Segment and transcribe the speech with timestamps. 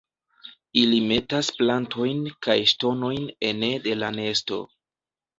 [0.83, 4.59] Ili metas plantojn kaj ŝtonojn ene de la nesto.